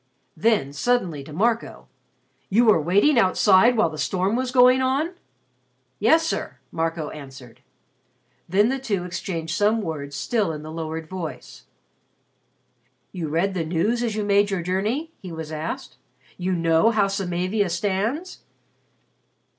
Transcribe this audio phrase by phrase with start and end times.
[0.35, 1.87] Then suddenly to Marco,
[2.49, 5.13] "You were waiting outside while the storm was going on?"
[5.99, 7.61] "Yes, sir," Marco answered.
[8.49, 11.65] Then the two exchanged some words still in the lowered voice.
[13.11, 15.97] "You read the news as you made your journey?" he was asked.
[16.35, 18.39] "You know how Samavia stands?"